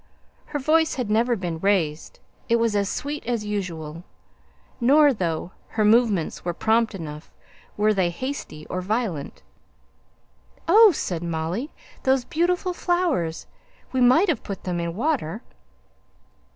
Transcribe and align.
Her 0.45 0.57
voice 0.57 0.95
had 0.95 1.11
never 1.11 1.35
been 1.35 1.59
raised; 1.59 2.19
it 2.49 2.55
was 2.55 2.75
as 2.75 2.89
sweet 2.89 3.23
as 3.27 3.45
usual; 3.45 4.03
nor, 4.79 5.13
though 5.13 5.51
her 5.77 5.85
movements 5.85 6.43
were 6.43 6.55
prompt 6.55 6.95
enough, 6.95 7.29
were 7.77 7.93
they 7.93 8.09
hasty 8.09 8.65
or 8.65 8.81
violent. 8.81 9.43
"Oh!" 10.67 10.91
said 10.91 11.21
Molly, 11.21 11.71
"those 12.01 12.25
beautiful 12.25 12.73
flowers! 12.73 13.45
We 13.91 14.01
might 14.01 14.27
have 14.27 14.41
put 14.41 14.63
them 14.63 14.79
in 14.79 14.95
water." 14.95 15.43